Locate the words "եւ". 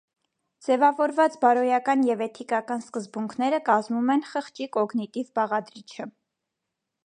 2.07-2.23